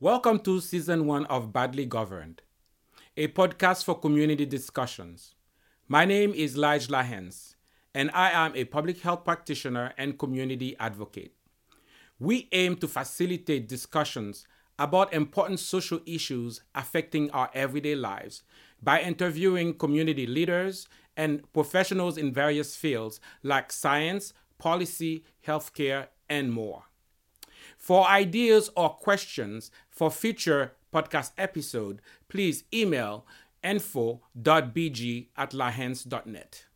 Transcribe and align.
Welcome 0.00 0.38
to 0.44 0.60
season 0.60 1.06
one 1.06 1.26
of 1.26 1.52
Badly 1.52 1.84
Governed, 1.84 2.42
a 3.16 3.26
podcast 3.26 3.82
for 3.82 3.98
community 3.98 4.46
discussions. 4.46 5.34
My 5.88 6.04
name 6.04 6.32
is 6.34 6.56
Lige 6.56 6.86
Lahens, 6.86 7.56
and 7.92 8.08
I 8.14 8.30
am 8.30 8.54
a 8.54 8.64
public 8.66 9.00
health 9.00 9.24
practitioner 9.24 9.92
and 9.98 10.16
community 10.16 10.76
advocate. 10.78 11.34
We 12.20 12.48
aim 12.52 12.76
to 12.76 12.86
facilitate 12.86 13.66
discussions 13.66 14.46
about 14.78 15.12
important 15.12 15.58
social 15.58 15.98
issues 16.06 16.60
affecting 16.76 17.32
our 17.32 17.50
everyday 17.52 17.96
lives 17.96 18.44
by 18.80 19.00
interviewing 19.00 19.74
community 19.74 20.28
leaders 20.28 20.86
and 21.16 21.52
professionals 21.52 22.16
in 22.16 22.32
various 22.32 22.76
fields 22.76 23.18
like 23.42 23.72
science, 23.72 24.32
policy, 24.58 25.24
healthcare, 25.44 26.06
and 26.28 26.52
more. 26.52 26.84
For 27.78 28.06
ideas 28.06 28.70
or 28.76 28.90
questions 28.90 29.70
for 29.88 30.10
future 30.10 30.72
podcast 30.92 31.32
episode, 31.38 32.02
please 32.28 32.64
email 32.74 33.24
info.bg 33.62 35.28
at 35.36 35.52
lahens.net. 35.52 36.66